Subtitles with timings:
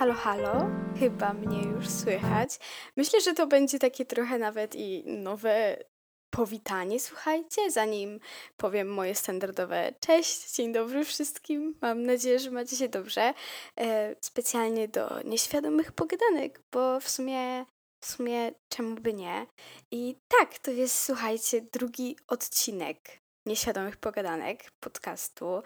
[0.00, 2.58] Halo, halo, chyba mnie już słychać.
[2.96, 5.84] Myślę, że to będzie takie trochę nawet i nowe
[6.30, 8.20] powitanie, słuchajcie, zanim
[8.56, 11.74] powiem moje standardowe cześć, dzień dobry wszystkim.
[11.82, 13.34] Mam nadzieję, że macie się dobrze.
[13.80, 17.64] E, specjalnie do nieświadomych pogadanek, bo w sumie,
[18.00, 19.46] w sumie czemu by nie.
[19.90, 25.62] I tak, to jest, słuchajcie, drugi odcinek nieświadomych pogadanek podcastu.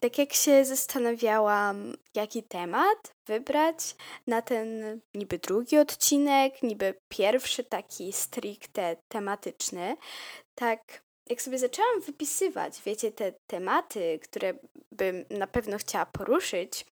[0.00, 3.96] Tak jak się zastanawiałam, jaki temat wybrać
[4.26, 9.96] na ten niby drugi odcinek, niby pierwszy taki stricte tematyczny,
[10.54, 14.54] tak jak sobie zaczęłam wypisywać, wiecie, te tematy, które
[14.92, 16.86] bym na pewno chciała poruszyć,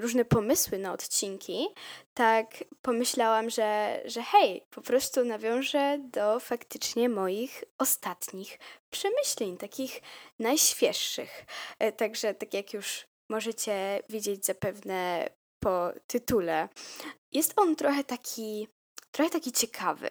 [0.00, 1.68] różne pomysły na odcinki,
[2.14, 8.58] tak pomyślałam, że, że hej, po prostu nawiążę do faktycznie moich ostatnich
[8.90, 10.00] przemyśleń, takich
[10.38, 11.44] najświeższych.
[11.78, 15.28] E, także, tak jak już możecie widzieć zapewne
[15.60, 16.68] po tytule,
[17.32, 18.68] jest on trochę taki,
[19.10, 20.10] trochę taki ciekawy.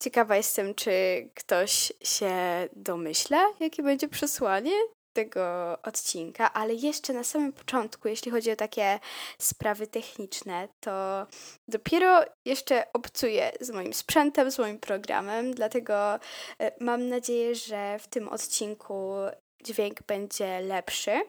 [0.00, 0.90] Ciekawa jestem, czy
[1.34, 2.32] ktoś się
[2.72, 4.72] domyśla, jakie będzie przesłanie
[5.12, 8.98] tego odcinka, ale jeszcze na samym początku, jeśli chodzi o takie
[9.38, 11.26] sprawy techniczne, to
[11.68, 16.18] dopiero jeszcze obcuję z moim sprzętem, z moim programem, dlatego e,
[16.80, 19.14] mam nadzieję, że w tym odcinku
[19.64, 21.20] dźwięk będzie lepszy.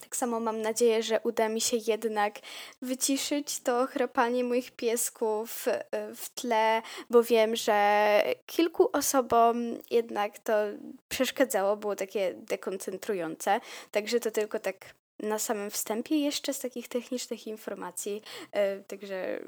[0.00, 2.34] Tak samo mam nadzieję, że uda mi się jednak
[2.82, 9.56] wyciszyć to chrapanie moich piesków e, w tle, bo wiem, że kilku osobom
[9.90, 10.52] jednak to
[11.08, 13.60] przeszkadzało, było takie dekoncentrujące.
[13.90, 18.22] Także to tylko tak na samym wstępie jeszcze z takich technicznych informacji.
[18.52, 19.40] E, także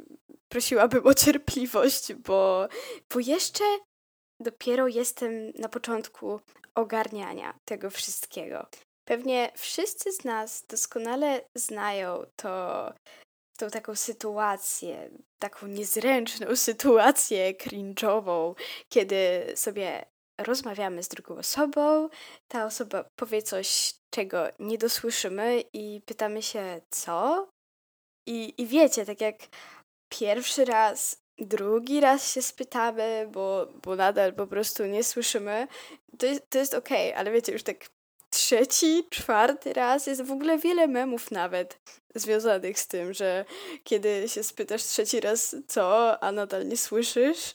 [0.49, 2.69] prosiłabym o cierpliwość, bo,
[3.15, 3.65] bo jeszcze
[4.41, 6.41] dopiero jestem na początku
[6.75, 8.67] ogarniania tego wszystkiego.
[9.09, 12.93] Pewnie wszyscy z nas doskonale znają to,
[13.59, 18.55] tą taką sytuację, taką niezręczną sytuację cringe'ową,
[18.89, 20.05] kiedy sobie
[20.41, 22.09] rozmawiamy z drugą osobą,
[22.49, 27.49] ta osoba powie coś, czego nie dosłyszymy i pytamy się, co?
[28.27, 29.37] I, i wiecie, tak jak
[30.09, 35.69] pierwszy raz, drugi raz się spytamy, bo, bo nadal po prostu nie słyszymy,
[36.19, 37.98] to jest, to jest okej, okay, ale wiecie, już tak
[38.31, 40.07] trzeci, czwarty raz.
[40.07, 41.79] Jest w ogóle wiele memów nawet
[42.15, 43.45] związanych z tym, że
[43.85, 47.55] kiedy się spytasz trzeci raz co, a nadal nie słyszysz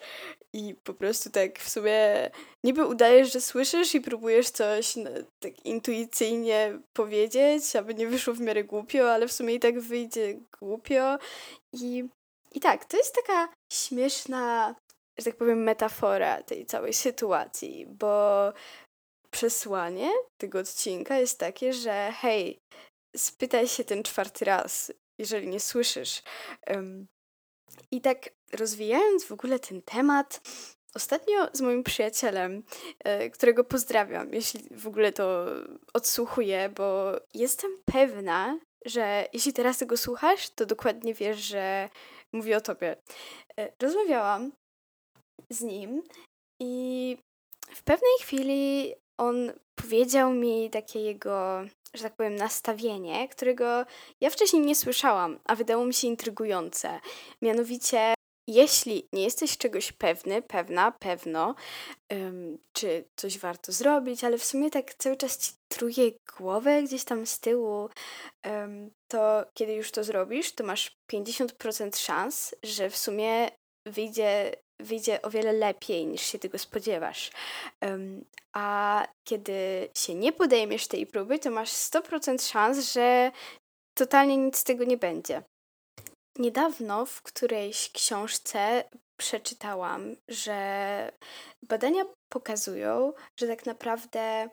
[0.53, 2.31] i po prostu tak w sumie
[2.63, 8.39] niby udajesz, że słyszysz i próbujesz coś no, tak intuicyjnie powiedzieć, aby nie wyszło w
[8.39, 11.17] miarę głupio, ale w sumie i tak wyjdzie głupio
[11.73, 12.03] i
[12.53, 14.75] i tak, to jest taka śmieszna,
[15.17, 18.53] że tak powiem, metafora tej całej sytuacji, bo
[19.33, 20.11] przesłanie
[20.41, 22.59] tego odcinka jest takie, że hej,
[23.15, 26.21] spytaj się ten czwarty raz, jeżeli nie słyszysz.
[27.91, 30.41] I tak rozwijając w ogóle ten temat,
[30.95, 32.63] ostatnio z moim przyjacielem,
[32.99, 35.45] e, którego pozdrawiam, jeśli w ogóle to
[35.93, 41.89] odsłuchuję, bo jestem pewna, że jeśli teraz tego słuchasz, to dokładnie wiesz, że
[42.33, 42.97] mówię o tobie.
[43.59, 44.51] E, rozmawiałam
[45.49, 46.03] z nim
[46.61, 47.17] i
[47.75, 51.61] w pewnej chwili on powiedział mi takie jego,
[51.93, 53.85] że tak powiem, nastawienie, którego
[54.21, 56.99] ja wcześniej nie słyszałam, a wydało mi się intrygujące.
[57.41, 58.13] Mianowicie,
[58.47, 61.55] jeśli nie jesteś czegoś pewny, pewna, pewno,
[62.11, 67.03] um, czy coś warto zrobić, ale w sumie tak cały czas ci truje głowę gdzieś
[67.03, 67.89] tam z tyłu,
[68.45, 73.49] um, to kiedy już to zrobisz, to masz 50% szans, że w sumie
[73.85, 77.31] wyjdzie wyjdzie o wiele lepiej niż się tego spodziewasz.
[77.81, 83.31] Um, a kiedy się nie podejmiesz tej próby, to masz 100% szans, że
[83.97, 85.43] totalnie nic z tego nie będzie.
[86.37, 88.83] Niedawno w którejś książce
[89.17, 91.11] przeczytałam, że
[91.69, 94.49] badania pokazują, że tak naprawdę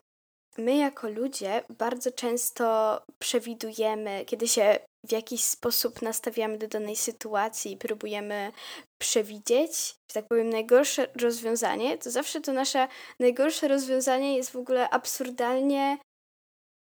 [0.58, 7.72] my jako ludzie bardzo często przewidujemy, kiedy się w jakiś sposób nastawiamy do danej sytuacji
[7.72, 8.52] i próbujemy
[8.98, 9.76] przewidzieć,
[10.08, 12.88] że tak powiem, najgorsze rozwiązanie, to zawsze to nasze
[13.20, 15.98] najgorsze rozwiązanie jest w ogóle absurdalnie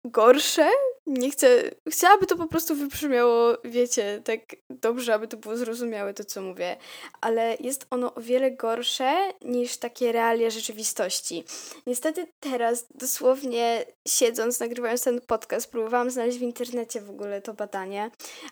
[0.05, 0.71] gorsze
[1.09, 4.41] nie chcę, chciałaby to po prostu wybrzmiało, wiecie, tak
[4.71, 6.77] dobrze, aby to było zrozumiałe to, co mówię,
[7.21, 11.45] ale jest ono o wiele gorsze niż takie realia rzeczywistości.
[11.87, 18.11] Niestety teraz, dosłownie siedząc, nagrywając ten podcast, próbowałam znaleźć w internecie w ogóle to badanie,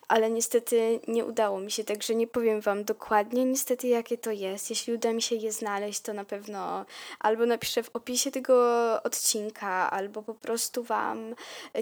[0.09, 4.71] ale niestety nie udało mi się, także nie powiem Wam dokładnie niestety, jakie to jest.
[4.71, 6.87] Jeśli uda mi się je znaleźć, to na pewno
[7.21, 8.57] albo napiszę w opisie tego
[9.03, 11.35] odcinka, albo po prostu Wam,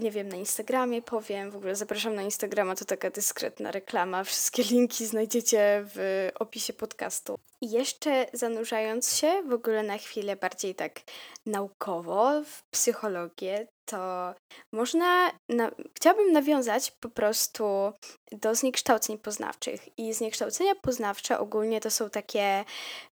[0.03, 1.51] nie wiem, na Instagramie Instagramie powiem.
[1.51, 4.25] W ogóle zapraszam na Instagrama, to taka dyskretna reklama.
[4.25, 7.39] Wszystkie linki znajdziecie w opisie podcastu.
[7.61, 11.01] I jeszcze zanurzając się w ogóle na chwilę bardziej tak
[11.47, 14.35] naukowo w psychologię, to
[14.73, 17.93] można, na, chciałabym nawiązać po prostu
[18.33, 19.99] do zniekształceń poznawczych.
[19.99, 22.65] I zniekształcenia poznawcze ogólnie to są takie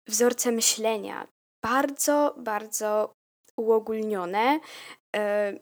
[0.08, 1.28] wzorce myślenia,
[1.64, 3.14] bardzo, bardzo
[3.60, 4.60] uogólnione
[5.16, 5.22] yy,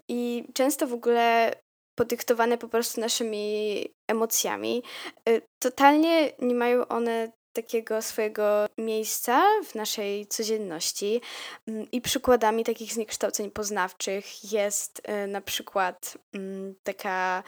[0.09, 1.53] i często w ogóle
[1.95, 4.83] podyktowane po prostu naszymi emocjami.
[5.25, 11.21] Yy, totalnie nie mają one takiego swojego miejsca w naszej codzienności.
[11.67, 17.43] Mm, I przykładami takich zniekształceń poznawczych jest y, na przykład mm, taka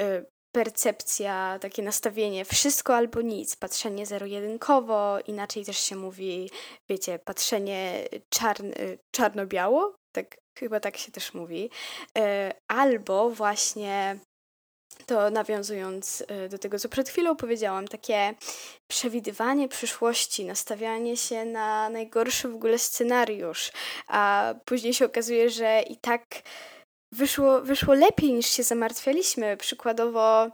[0.00, 6.50] y, percepcja, takie nastawienie wszystko albo nic, patrzenie zero-jedynkowo, inaczej też się mówi,
[6.88, 8.72] wiecie, patrzenie czarn
[9.10, 11.70] czarno-biało, tak chyba tak się też mówi,
[12.18, 12.22] y,
[12.68, 14.18] albo właśnie
[15.06, 18.34] to nawiązując y, do tego, co przed chwilą powiedziałam, takie
[18.88, 23.72] przewidywanie przyszłości, nastawianie się na najgorszy w ogóle scenariusz,
[24.08, 26.22] a później się okazuje, że i tak
[27.12, 29.56] wyszło, wyszło lepiej niż się zamartwialiśmy.
[29.56, 30.50] Przykładowo,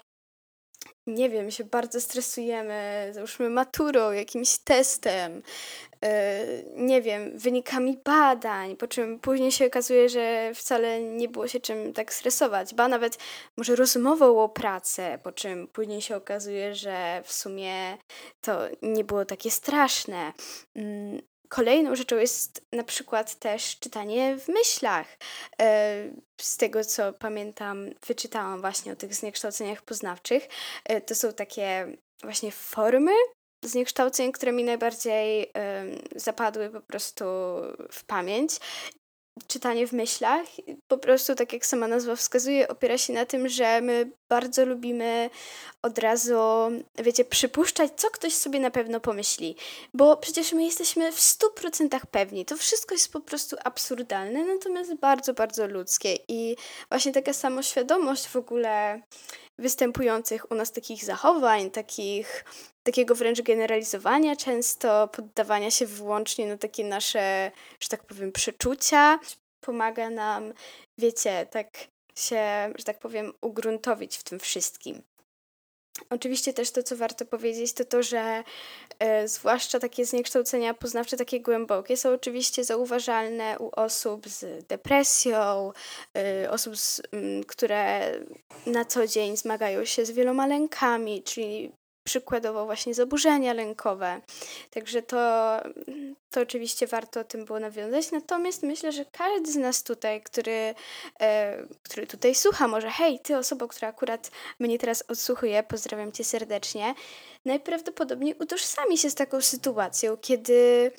[1.07, 5.43] nie wiem, się bardzo stresujemy, załóżmy maturą, jakimś testem,
[6.05, 11.61] Y, nie wiem, wynikami badań, po czym później się okazuje, że wcale nie było się
[11.61, 13.19] czym tak stresować, ba nawet
[13.57, 17.99] może rozmową o pracę, po czym później się okazuje, że w sumie
[18.41, 20.33] to nie było takie straszne.
[20.77, 21.21] Mm,
[21.53, 25.07] kolejną rzeczą jest na przykład też czytanie w myślach.
[25.63, 25.65] Y,
[26.41, 30.49] z tego co pamiętam, wyczytałam właśnie o tych zniekształceniach poznawczych.
[30.93, 33.13] Y, to są takie właśnie formy
[33.65, 35.53] zniekształceń, które mi najbardziej
[36.17, 37.25] zapadły po prostu
[37.91, 38.53] w pamięć.
[39.47, 40.47] Czytanie w myślach,
[40.89, 45.31] po prostu, tak jak sama nazwa wskazuje, opiera się na tym, że my bardzo lubimy
[45.83, 46.39] od razu,
[46.99, 49.57] wiecie, przypuszczać, co ktoś sobie na pewno pomyśli,
[49.95, 52.45] bo przecież my jesteśmy w 100% pewni.
[52.45, 56.19] To wszystko jest po prostu absurdalne, natomiast bardzo, bardzo ludzkie.
[56.29, 56.57] I
[56.89, 59.03] właśnie taka samoświadomość w ogóle
[59.59, 62.45] występujących u nas takich zachowań, takich
[62.83, 67.51] takiego wręcz generalizowania, często poddawania się wyłącznie na takie nasze,
[67.81, 69.19] że tak powiem, przeczucia.
[69.61, 70.53] Pomaga nam,
[70.99, 71.69] wiecie, tak
[72.17, 75.03] się, że tak powiem, ugruntowić w tym wszystkim.
[76.11, 78.45] Oczywiście też to, co warto powiedzieć, to to, że
[78.99, 85.73] e, zwłaszcza takie zniekształcenia poznawcze, takie głębokie, są oczywiście zauważalne u osób z depresją,
[86.17, 87.03] e, osób, z,
[87.47, 88.13] które
[88.67, 91.73] na co dzień zmagają się z wieloma lękami, czyli
[92.05, 94.21] przykładowo właśnie zaburzenia lękowe.
[94.71, 95.57] Także to,
[96.31, 98.11] to oczywiście warto o tym było nawiązać.
[98.11, 100.75] Natomiast myślę, że każdy z nas tutaj, który,
[101.21, 106.25] e, który tutaj słucha, może hej, ty osoba, która akurat mnie teraz odsłuchuje, pozdrawiam cię
[106.25, 106.95] serdecznie,
[107.45, 110.91] najprawdopodobniej utożsami się z taką sytuacją, kiedy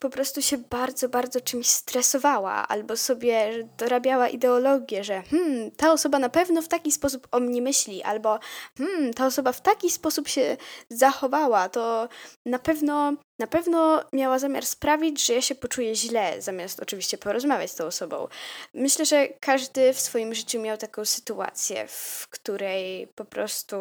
[0.00, 6.18] po prostu się bardzo, bardzo czymś stresowała, albo sobie dorabiała ideologię, że hmm, ta osoba
[6.18, 8.38] na pewno w taki sposób o mnie myśli, albo
[8.78, 10.56] hmm, ta osoba w taki sposób się
[10.88, 12.08] zachowała, to
[12.46, 17.70] na pewno, na pewno miała zamiar sprawić, że ja się poczuję źle, zamiast oczywiście porozmawiać
[17.70, 18.28] z tą osobą.
[18.74, 23.76] Myślę, że każdy w swoim życiu miał taką sytuację, w której po prostu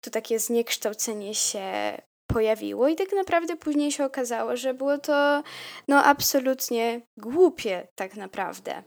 [0.00, 1.62] to takie zniekształcenie się
[2.32, 5.42] pojawiło i tak naprawdę później się okazało, że było to
[5.88, 8.82] no absolutnie głupie tak naprawdę.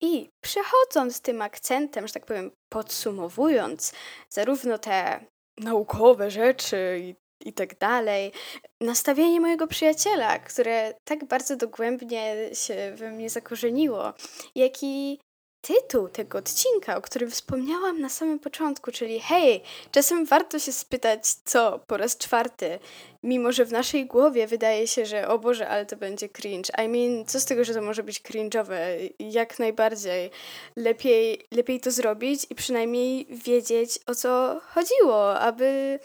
[0.00, 3.92] I przechodząc tym akcentem, że tak powiem, podsumowując
[4.28, 5.26] zarówno te
[5.58, 7.14] naukowe rzeczy i,
[7.48, 8.32] i tak dalej,
[8.80, 14.12] nastawienie mojego przyjaciela, które tak bardzo dogłębnie się we mnie zakorzeniło,
[14.54, 15.18] jak i
[15.60, 21.26] tytuł tego odcinka, o którym wspomniałam na samym początku, czyli hej, czasem warto się spytać,
[21.26, 22.78] co po raz czwarty,
[23.22, 26.70] mimo że w naszej głowie wydaje się, że o Boże, ale to będzie cringe.
[26.84, 28.76] I mean, co z tego, że to może być cringe'owe?
[29.18, 30.30] Jak najbardziej.
[30.76, 35.98] Lepiej, lepiej to zrobić i przynajmniej wiedzieć, o co chodziło, aby,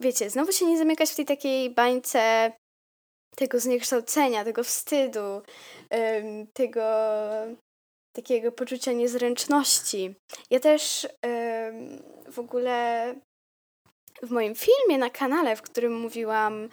[0.00, 2.52] wiecie, znowu się nie zamykać w tej takiej bańce
[3.36, 5.42] tego zniekształcenia, tego wstydu,
[6.52, 6.82] tego
[8.12, 10.14] takiego poczucia niezręczności.
[10.50, 11.08] Ja też
[12.32, 13.14] w ogóle
[14.22, 16.68] w moim filmie na kanale, w którym mówiłam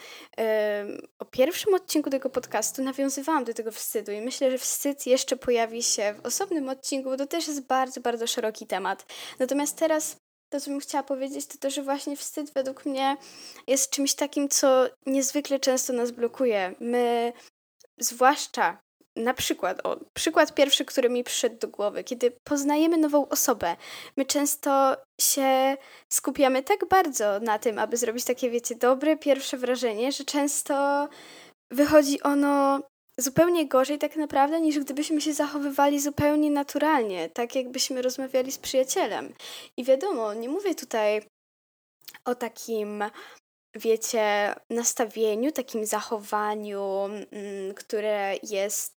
[1.19, 5.84] o pierwszym odcinku tego podcastu, nawiązywałam do tego wstydu i myślę, że wstyd jeszcze pojawi
[5.84, 9.13] się w osobnym odcinku, bo to też jest bardzo, bardzo szeroki temat.
[9.39, 10.15] Natomiast teraz
[10.50, 13.17] to, co bym chciała powiedzieć, to to, że właśnie wstyd według mnie
[13.67, 16.75] jest czymś takim, co niezwykle często nas blokuje.
[16.79, 17.34] My,
[18.00, 18.81] zwłaszcza
[19.20, 23.76] na przykład, o, przykład pierwszy, który mi przyszedł do głowy, kiedy poznajemy nową osobę,
[24.18, 25.78] my często się
[26.14, 31.08] skupiamy tak bardzo na tym, aby zrobić takie, wiecie, dobre pierwsze wrażenie, że często
[31.72, 32.82] wychodzi ono
[33.18, 39.34] zupełnie gorzej tak naprawdę, niż gdybyśmy się zachowywali zupełnie naturalnie, tak jakbyśmy rozmawiali z przyjacielem.
[39.78, 41.22] I wiadomo, nie mówię tutaj
[42.26, 43.04] o takim
[43.76, 48.94] wiecie, nastawieniu, takim zachowaniu, mm, które jest,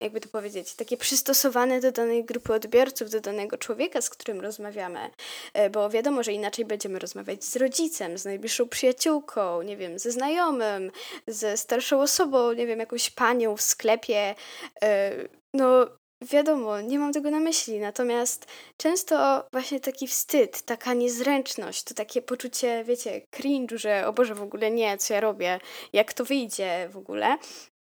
[0.00, 5.10] jakby to powiedzieć, takie przystosowane do danej grupy odbiorców, do danego człowieka, z którym rozmawiamy.
[5.54, 10.12] E, bo wiadomo, że inaczej będziemy rozmawiać z rodzicem, z najbliższą przyjaciółką, nie wiem, ze
[10.12, 10.90] znajomym,
[11.26, 14.34] ze starszą osobą, nie wiem, jakąś panią w sklepie.
[14.82, 15.12] E,
[15.54, 15.86] no,
[16.30, 22.22] Wiadomo, nie mam tego na myśli, natomiast często właśnie taki wstyd, taka niezręczność, to takie
[22.22, 25.60] poczucie, wiecie, cringe, że o Boże, w ogóle nie, co ja robię,
[25.92, 27.36] jak to wyjdzie w ogóle,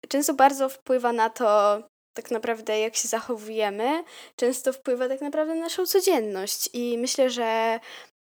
[0.09, 1.83] często bardzo wpływa na to,
[2.17, 4.05] tak naprawdę jak się zachowujemy,
[4.37, 6.71] często wpływa tak naprawdę na naszą codzienność.
[6.73, 7.81] I myślę, że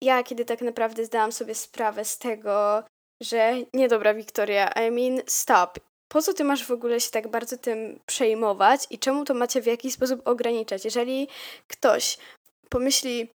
[0.04, 2.84] ja, kiedy tak naprawdę zdałam sobie sprawę z tego,
[3.22, 7.28] że nie dobra Wiktoria, I mean stop, po co ty masz w ogóle się tak
[7.28, 10.86] bardzo tym przejmować i czemu to macie w jakiś sposób ograniczać?
[10.86, 11.28] Jeżeli
[11.68, 12.18] ktoś
[12.70, 13.30] pomyśli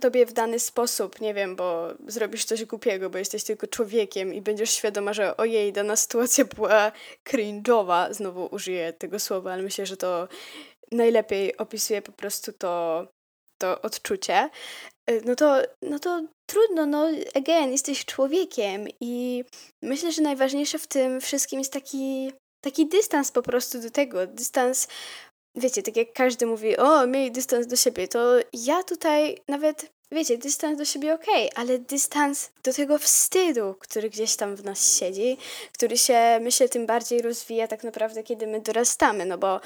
[0.00, 4.40] tobie w dany sposób, nie wiem, bo zrobisz coś głupiego, bo jesteś tylko człowiekiem i
[4.40, 6.92] będziesz świadoma, że ojej, dana sytuacja była
[7.28, 10.28] cringe'owa, znowu użyję tego słowa, ale myślę, że to
[10.92, 13.06] najlepiej opisuje po prostu to,
[13.58, 14.50] to odczucie,
[15.10, 19.44] y, no to, no to trudno, no again, jesteś człowiekiem i
[19.82, 22.32] myślę, że najważniejsze w tym wszystkim jest taki,
[22.64, 24.88] taki dystans po prostu do tego, dystans,
[25.56, 30.38] wiecie, tak jak każdy mówi, o, miej dystans do siebie, to ja tutaj nawet, wiecie,
[30.38, 35.36] dystans do siebie okay, ale dystans do tego wstydu, który gdzieś tam w nas siedzi,
[35.72, 39.60] który się, myślę, tym bardziej rozwija tak naprawdę, kiedy my dorastamy, no bo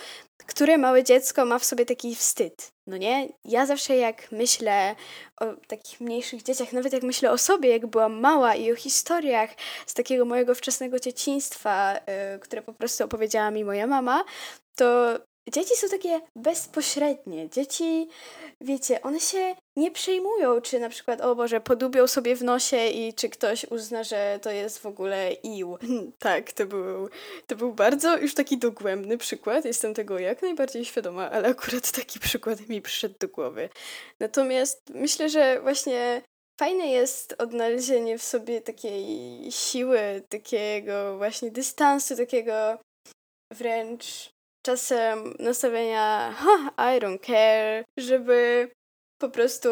[0.46, 3.28] które małe dziecko ma w sobie taki wstyd, no nie?
[3.44, 4.94] Ja zawsze jak myślę
[5.40, 9.50] o takich mniejszych dzieciach, nawet jak myślę o sobie, jak byłam mała i o historiach
[9.86, 11.94] z takiego mojego wczesnego dzieciństwa,
[12.32, 14.24] yy, które po prostu opowiedziała mi moja mama,
[14.76, 15.18] to
[15.50, 17.48] dzieci są takie bezpośrednie.
[17.50, 18.08] Dzieci,
[18.60, 23.14] wiecie, one się nie przejmują, czy na przykład, o Boże, podubią sobie w nosie i
[23.14, 25.78] czy ktoś uzna, że to jest w ogóle ił.
[26.18, 27.08] tak, to był,
[27.46, 29.64] to był bardzo już taki dogłębny przykład.
[29.64, 33.68] Jestem tego jak najbardziej świadoma, ale akurat taki przykład mi przyszedł do głowy.
[34.20, 36.22] Natomiast myślę, że właśnie
[36.60, 42.78] fajne jest odnalezienie w sobie takiej siły, takiego właśnie dystansu, takiego
[43.52, 46.34] wręcz czasem nastawienia
[46.76, 48.70] I don't care, żeby
[49.18, 49.68] po prostu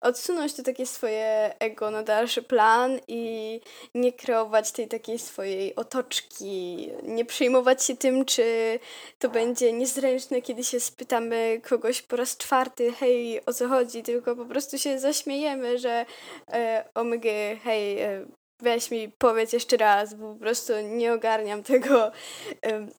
[0.00, 3.60] odsunąć to takie swoje ego na dalszy plan i
[3.94, 8.78] nie kreować tej takiej swojej otoczki, nie przejmować się tym, czy
[9.18, 14.36] to będzie niezręczne, kiedy się spytamy kogoś po raz czwarty, hej, o co chodzi, tylko
[14.36, 16.06] po prostu się zaśmiejemy, że
[16.48, 17.24] e, omg,
[17.64, 18.26] hej, e,
[18.62, 22.12] weź mi powiedz jeszcze raz, bo po prostu nie ogarniam tego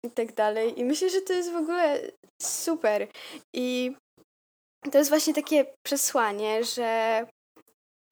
[0.04, 0.80] i tak dalej.
[0.80, 2.02] I myślę, że to jest w ogóle
[2.42, 3.08] super.
[3.54, 3.96] I
[4.92, 7.26] to jest właśnie takie przesłanie, że,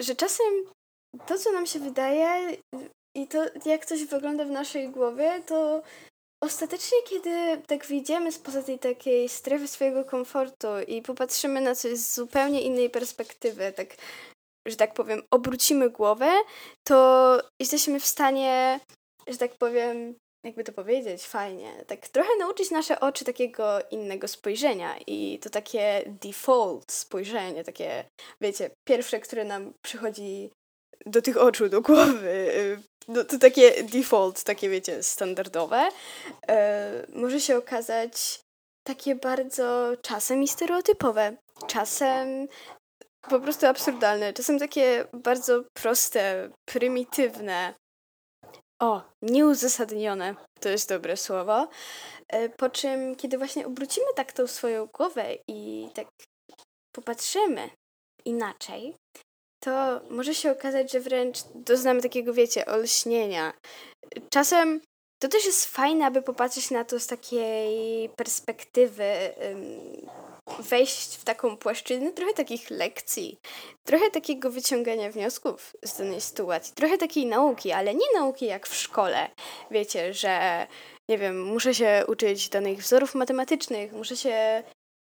[0.01, 0.45] że czasem
[1.27, 2.57] to, co nam się wydaje
[3.15, 5.81] i to, jak coś wygląda w naszej głowie, to
[6.43, 12.15] ostatecznie, kiedy tak wyjdziemy spoza tej takiej strefy swojego komfortu i popatrzymy na coś z
[12.15, 13.87] zupełnie innej perspektywy, tak
[14.69, 16.31] że tak powiem, obrócimy głowę,
[16.87, 18.79] to jesteśmy w stanie,
[19.27, 24.95] że tak powiem, jakby to powiedzieć, fajnie, tak trochę nauczyć nasze oczy takiego innego spojrzenia
[25.07, 28.05] i to takie default spojrzenie, takie,
[28.41, 30.51] wiecie, pierwsze, które nam przychodzi
[31.05, 32.51] do tych oczu, do głowy,
[33.07, 35.89] no, to takie default, takie wiecie, standardowe,
[36.47, 38.39] e, może się okazać
[38.87, 41.37] takie bardzo czasem i stereotypowe.
[41.67, 42.47] Czasem
[43.21, 44.33] po prostu absurdalne.
[44.33, 47.73] Czasem takie bardzo proste, prymitywne.
[48.81, 51.67] O, nieuzasadnione to jest dobre słowo.
[52.27, 56.07] E, po czym, kiedy właśnie obrócimy tak tą swoją głowę i tak
[56.95, 57.69] popatrzymy
[58.25, 58.95] inaczej,
[59.63, 63.53] to może się okazać, że wręcz doznamy takiego, wiecie, olśnienia.
[64.29, 64.81] Czasem
[65.21, 69.33] to też jest fajne, aby popatrzeć na to z takiej perspektywy
[70.59, 73.39] wejść w taką płaszczyznę trochę takich lekcji,
[73.83, 78.75] trochę takiego wyciągania wniosków z danej sytuacji, trochę takiej nauki, ale nie nauki jak w
[78.75, 79.29] szkole.
[79.71, 80.67] Wiecie, że
[81.09, 84.63] nie wiem, muszę się uczyć danych wzorów matematycznych, muszę się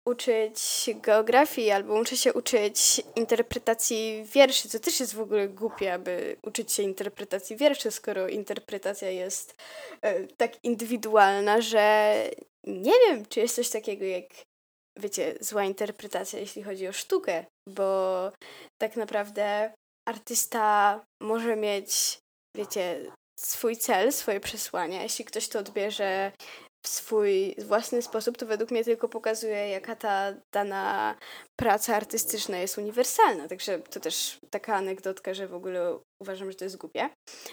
[0.09, 6.37] uczyć geografii albo muszę się uczyć interpretacji wierszy, co też jest w ogóle głupie, aby
[6.42, 9.54] uczyć się interpretacji wierszy, skoro interpretacja jest
[10.02, 12.14] e, tak indywidualna, że
[12.66, 14.25] nie wiem, czy jest coś takiego jak,
[14.99, 18.32] wiecie, zła interpretacja, jeśli chodzi o sztukę, bo
[18.82, 19.73] tak naprawdę
[20.09, 22.18] artysta może mieć,
[22.56, 25.02] wiecie, swój cel, swoje przesłanie.
[25.02, 26.32] Jeśli ktoś to odbierze
[26.87, 31.14] w swój własny sposób, to według mnie tylko pokazuje, jaka ta dana
[31.61, 33.49] praca artystyczna jest uniwersalna.
[33.49, 37.11] Także to też taka anegdotka, że w ogóle uważam, że to jest głupie.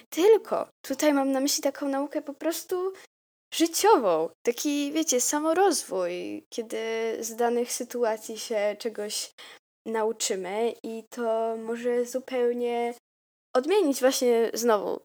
[0.09, 2.93] Tylko tutaj mam na myśli taką naukę po prostu
[3.53, 4.29] życiową.
[4.45, 6.77] Taki, wiecie, samorozwój, kiedy
[7.19, 9.33] z danych sytuacji się czegoś
[9.85, 12.93] nauczymy i to może zupełnie
[13.55, 15.01] odmienić właśnie znowu.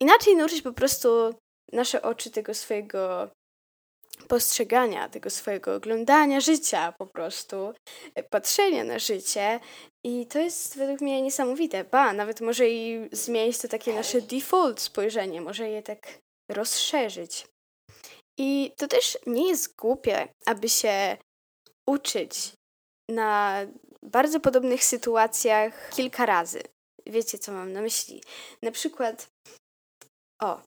[0.00, 1.34] Inaczej nauczyć po prostu
[1.72, 3.30] nasze oczy tego swojego
[4.28, 7.72] postrzegania, tego swojego oglądania życia po prostu,
[8.14, 9.60] e, patrzenia na życie
[10.04, 11.84] i to jest według mnie niesamowite.
[11.84, 16.18] Ba, nawet może i zmienić to takie nasze default spojrzenie, może je tak
[16.48, 17.46] rozszerzyć.
[18.38, 21.16] I to też nie jest głupie, aby się
[21.88, 22.52] uczyć
[23.08, 23.60] na
[24.02, 26.62] bardzo podobnych sytuacjach kilka razy.
[27.06, 28.22] Wiecie, co mam na myśli?
[28.62, 29.28] Na przykład,
[30.42, 30.62] o,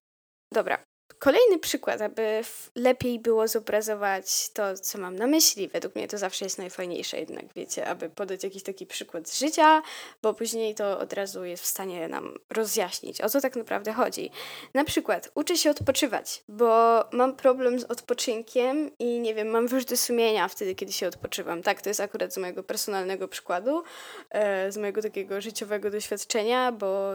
[0.54, 0.84] dobra,
[1.20, 2.42] Kolejny przykład, aby
[2.76, 5.68] lepiej było zobrazować to, co mam na myśli.
[5.68, 9.82] Według mnie to zawsze jest najfajniejsze jednak, wiecie, aby podać jakiś taki przykład z życia,
[10.22, 14.32] bo później to od razu jest w stanie nam rozjaśnić, o co tak naprawdę chodzi.
[14.74, 19.98] Na przykład uczę się odpoczywać, bo mam problem z odpoczynkiem i nie wiem, mam wyrzuty
[19.98, 21.64] sumienia wtedy, kiedy się odpoczywam.
[21.64, 23.84] Tak, to jest akurat z mojego personalnego przykładu,
[24.30, 27.12] e, z mojego takiego życiowego doświadczenia, bo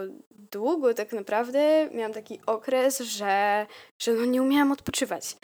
[0.51, 3.65] długo tak naprawdę miałam taki okres, że
[4.01, 5.35] że no nie umiałam odpoczywać.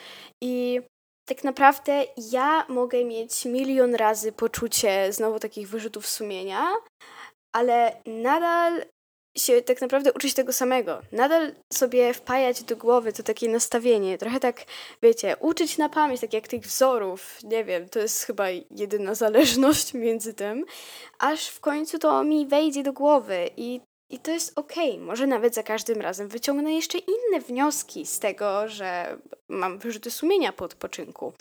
[0.42, 0.80] I
[1.28, 6.66] tak naprawdę ja mogę mieć milion razy poczucie znowu takich wyrzutów sumienia,
[7.52, 8.82] ale nadal
[9.38, 11.02] się tak naprawdę uczyć tego samego.
[11.12, 14.64] Nadal sobie wpajać do głowy to takie nastawienie, trochę tak,
[15.02, 19.94] wiecie, uczyć na pamięć, tak jak tych wzorów, nie wiem, to jest chyba jedyna zależność
[20.04, 20.64] między tym,
[21.18, 24.92] aż w końcu to mi wejdzie do głowy i i to jest okej.
[24.92, 25.04] Okay.
[25.04, 30.52] Może nawet za każdym razem wyciągnę jeszcze inne wnioski z tego, że mam wyrzuty sumienia
[30.52, 31.32] po odpoczynku.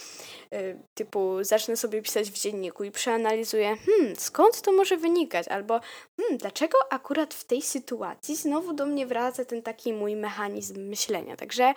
[0.52, 5.48] Yy, typu zacznę sobie pisać w dzienniku i przeanalizuję, hmm, skąd to może wynikać?
[5.48, 5.80] Albo
[6.18, 11.36] hmm, dlaczego akurat w tej sytuacji znowu do mnie wraca ten taki mój mechanizm myślenia.
[11.36, 11.74] Także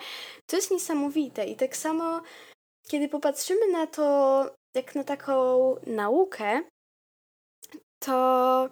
[0.47, 1.45] to jest niesamowite.
[1.45, 2.21] I tak samo,
[2.87, 6.61] kiedy popatrzymy na to jak na taką naukę,
[7.99, 8.69] to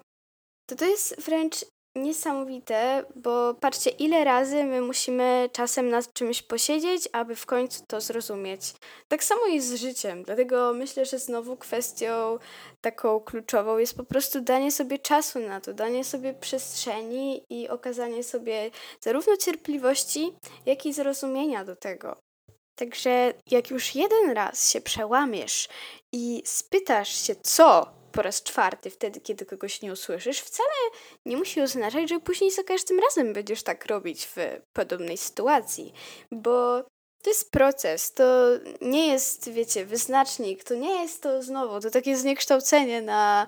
[0.67, 1.65] to, to jest wręcz
[1.97, 8.01] niesamowite, bo patrzcie, ile razy my musimy czasem nad czymś posiedzieć, aby w końcu to
[8.01, 8.73] zrozumieć.
[9.07, 12.37] Tak samo jest z życiem, dlatego myślę, że znowu kwestią
[12.81, 18.23] taką kluczową jest po prostu danie sobie czasu na to, danie sobie przestrzeni i okazanie
[18.23, 20.33] sobie zarówno cierpliwości,
[20.65, 22.15] jak i zrozumienia do tego.
[22.75, 25.69] Także jak już jeden raz się przełamiesz
[26.13, 30.69] i spytasz się, co po raz czwarty, wtedy, kiedy kogoś nie usłyszysz, wcale
[31.25, 34.35] nie musi oznaczać, że później za każdym razem będziesz tak robić w
[34.73, 35.93] podobnej sytuacji,
[36.31, 36.83] bo
[37.23, 38.47] to jest proces, to
[38.81, 43.47] nie jest, wiecie, wyznacznik, to nie jest to znowu, to takie zniekształcenie na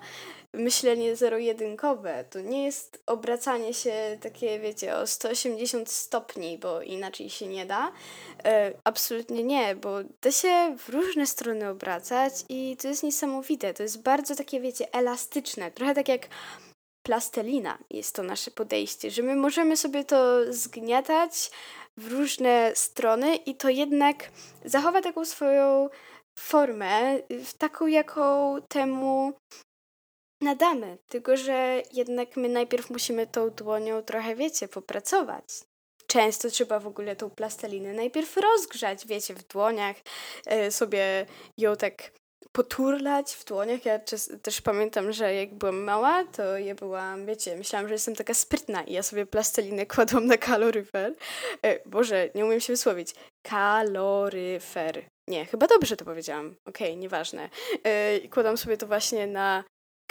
[0.54, 2.24] myślenie zero-jedynkowe.
[2.30, 7.92] To nie jest obracanie się takie, wiecie, o 180 stopni, bo inaczej się nie da.
[8.44, 13.74] E, absolutnie nie, bo da się w różne strony obracać i to jest niesamowite.
[13.74, 15.70] To jest bardzo takie, wiecie, elastyczne.
[15.70, 16.28] Trochę tak jak
[17.02, 21.50] plastelina jest to nasze podejście, że my możemy sobie to zgniatać
[21.96, 24.30] w różne strony i to jednak
[24.64, 25.88] zachowa taką swoją
[26.38, 27.18] formę,
[27.58, 29.32] taką jaką temu
[30.40, 35.44] nadamy, tylko że jednak my najpierw musimy tą dłonią trochę, wiecie, popracować.
[36.06, 39.96] Często trzeba w ogóle tą plastelinę najpierw rozgrzać, wiecie, w dłoniach,
[40.46, 41.26] yy, sobie
[41.58, 42.12] ją tak
[42.52, 43.84] poturlać w dłoniach.
[43.84, 43.98] Ja
[44.42, 48.82] też pamiętam, że jak byłam mała, to ja byłam, wiecie, myślałam, że jestem taka sprytna
[48.82, 51.14] i ja sobie plastelinę kładłam na kaloryfer.
[51.62, 53.14] E, Boże, nie umiem się wysłowić.
[53.42, 55.04] Kaloryfer.
[55.28, 56.56] Nie, chyba dobrze to powiedziałam.
[56.66, 57.50] Okej, okay, nieważne.
[57.82, 59.64] E, kładłam sobie to właśnie na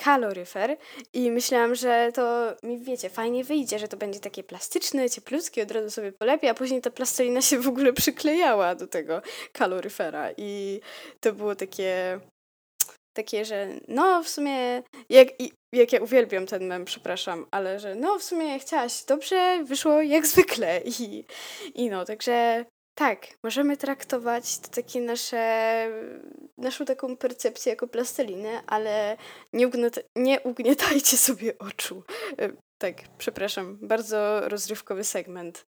[0.03, 0.77] kaloryfer
[1.13, 5.71] i myślałam, że to mi, wiecie, fajnie wyjdzie, że to będzie takie plastyczne, cieplutkie, od
[5.71, 9.21] razu sobie polepiej, a później ta plastelina się w ogóle przyklejała do tego
[9.53, 10.29] kaloryfera.
[10.37, 10.81] I
[11.19, 12.19] to było takie
[13.17, 15.27] takie, że no w sumie, jak,
[15.73, 20.27] jak ja uwielbiam ten mem, przepraszam, ale że no w sumie chciałaś dobrze, wyszło jak
[20.27, 21.25] zwykle i,
[21.75, 22.65] i no, także
[22.99, 25.87] tak, możemy traktować to takie nasze,
[26.57, 29.17] naszą taką percepcję jako plastelinę, ale
[29.53, 32.03] nie, ugniata, nie ugnietajcie sobie oczu.
[32.39, 32.49] E,
[32.81, 35.65] tak, przepraszam, bardzo rozrywkowy segment.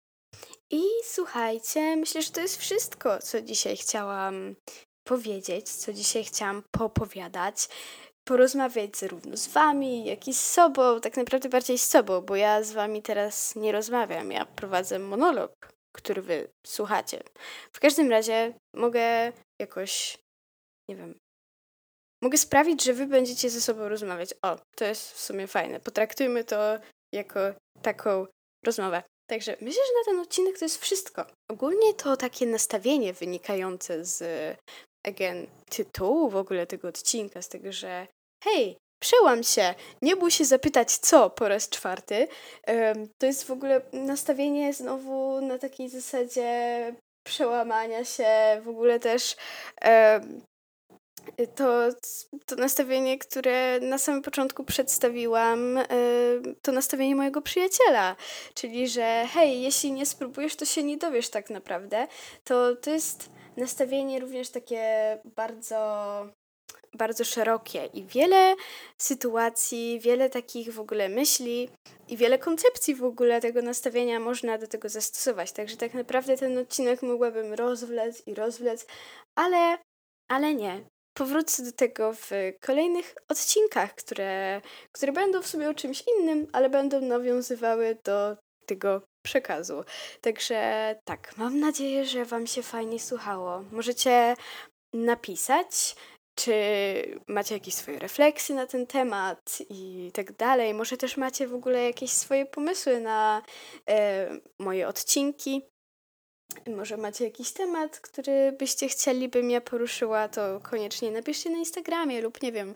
[0.71, 4.55] I słuchajcie, myślę, że to jest wszystko, co dzisiaj chciałam
[5.07, 7.67] powiedzieć, co dzisiaj chciałam popowiadać,
[8.27, 12.63] porozmawiać zarówno z wami, jak i z sobą, tak naprawdę bardziej z sobą, bo ja
[12.63, 17.23] z wami teraz nie rozmawiam, ja prowadzę monolog, który wy słuchacie.
[17.73, 20.17] W każdym razie mogę jakoś,
[20.89, 21.15] nie wiem,
[22.23, 24.33] mogę sprawić, że wy będziecie ze sobą rozmawiać.
[24.41, 25.79] O, to jest w sumie fajne.
[25.79, 26.79] Potraktujmy to
[27.13, 27.39] jako
[27.81, 28.25] taką
[28.65, 29.03] rozmowę.
[29.29, 31.25] Także myślę, że na ten odcinek to jest wszystko.
[31.51, 34.23] Ogólnie to takie nastawienie wynikające z,
[35.07, 38.07] again, tytułu w ogóle tego odcinka, z tego, że
[38.43, 42.27] hej, przełam się, nie bój się zapytać co po raz czwarty.
[43.17, 46.49] To jest w ogóle nastawienie znowu na takiej zasadzie
[47.23, 49.35] przełamania się, w ogóle też
[51.55, 51.89] to,
[52.45, 55.79] to nastawienie, które na samym początku przedstawiłam,
[56.61, 58.15] to nastawienie mojego przyjaciela.
[58.53, 62.07] Czyli, że hej, jeśli nie spróbujesz, to się nie dowiesz tak naprawdę.
[62.43, 66.38] To, to jest nastawienie również takie bardzo
[66.93, 68.55] bardzo szerokie i wiele
[68.97, 71.69] sytuacji, wiele takich w ogóle myśli
[72.07, 75.51] i wiele koncepcji w ogóle tego nastawienia można do tego zastosować.
[75.51, 78.87] Także tak naprawdę ten odcinek mogłabym rozwlec i rozwlec,
[79.35, 79.77] ale,
[80.27, 80.83] ale nie
[81.19, 86.69] powrócę do tego w kolejnych odcinkach, które, które będą w sobie o czymś innym, ale
[86.69, 89.83] będą nawiązywały do tego przekazu.
[90.21, 93.63] Także tak, mam nadzieję, że Wam się fajnie słuchało.
[93.71, 94.35] Możecie
[94.93, 95.95] napisać,
[96.39, 96.53] czy
[97.27, 100.73] macie jakieś swoje refleksje na ten temat i tak dalej.
[100.73, 103.41] Może też macie w ogóle jakieś swoje pomysły na
[103.89, 105.61] e, moje odcinki.
[106.67, 112.21] Może macie jakiś temat, który byście chcieli, bym ja poruszyła, to koniecznie napiszcie na Instagramie
[112.21, 112.75] lub nie wiem,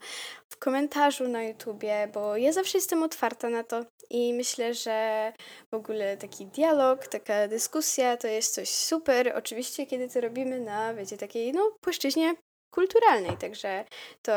[0.50, 5.34] w komentarzu na YouTubie, bo ja zawsze jestem otwarta na to i myślę, że
[5.72, 9.34] w ogóle taki dialog, taka dyskusja to jest coś super.
[9.36, 12.36] Oczywiście, kiedy to robimy na, wiecie, takiej, no, płaszczyźnie
[12.74, 13.86] kulturalnej, także
[14.22, 14.32] to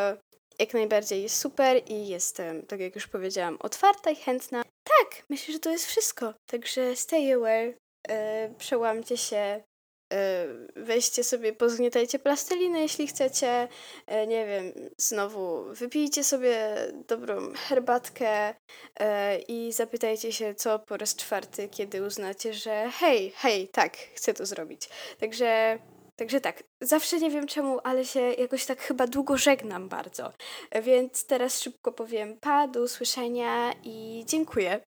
[0.59, 4.62] jak najbardziej jest super i jestem, tak jak już powiedziałam, otwarta i chętna.
[4.85, 6.35] Tak, myślę, że to jest wszystko.
[6.46, 7.75] Także stay aware,
[8.09, 9.62] E, przełamcie się,
[10.12, 10.46] e,
[10.77, 13.68] weźcie sobie, pozgniatajcie plastelinę, jeśli chcecie,
[14.07, 16.77] e, nie wiem, znowu wypijcie sobie
[17.09, 18.55] dobrą herbatkę
[19.49, 24.46] i zapytajcie się, co po raz czwarty, kiedy uznacie, że hej, hej, tak, chcę to
[24.46, 24.88] zrobić.
[25.20, 25.79] Także
[26.16, 30.33] Także tak, zawsze nie wiem czemu, ale się jakoś tak chyba długo żegnam bardzo.
[30.83, 34.81] Więc teraz szybko powiem pa, do usłyszenia i dziękuję.